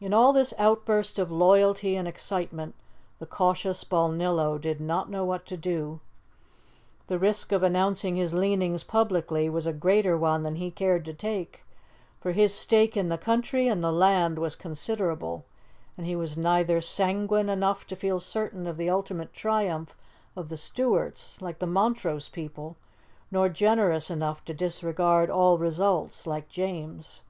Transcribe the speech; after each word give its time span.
In 0.00 0.12
all 0.12 0.34
this 0.34 0.52
outburst 0.58 1.18
of 1.18 1.30
loyalty 1.32 1.96
and 1.96 2.06
excitement 2.06 2.74
the 3.18 3.24
cautious 3.24 3.84
Balnillo 3.84 4.58
did 4.60 4.82
not 4.82 5.08
know 5.08 5.24
what 5.24 5.46
to 5.46 5.56
do. 5.56 6.00
The 7.06 7.18
risk 7.18 7.50
of 7.50 7.62
announcing 7.62 8.16
his 8.16 8.34
leanings 8.34 8.84
publicly 8.84 9.48
was 9.48 9.66
a 9.66 9.72
greater 9.72 10.14
one 10.18 10.42
than 10.42 10.56
he 10.56 10.70
cared 10.70 11.06
to 11.06 11.14
take, 11.14 11.64
for 12.20 12.32
his 12.32 12.52
stake 12.54 12.98
in 12.98 13.08
the 13.08 13.16
country 13.16 13.66
and 13.66 13.82
the 13.82 13.90
land 13.90 14.38
was 14.38 14.54
considerable, 14.54 15.46
and 15.96 16.06
he 16.06 16.16
was 16.16 16.36
neither 16.36 16.82
sanguine 16.82 17.48
enough 17.48 17.86
to 17.86 17.96
feel 17.96 18.20
certain 18.20 18.66
of 18.66 18.76
the 18.76 18.90
ultimate 18.90 19.32
triumph 19.32 19.96
of 20.36 20.50
the 20.50 20.58
Stuarts 20.58 21.40
like 21.40 21.60
the 21.60 21.66
Montrose 21.66 22.28
people, 22.28 22.76
nor 23.30 23.48
generous 23.48 24.10
enough 24.10 24.44
to 24.44 24.52
disregard 24.52 25.30
all 25.30 25.56
results 25.56 26.26
like 26.26 26.50
James. 26.50 27.22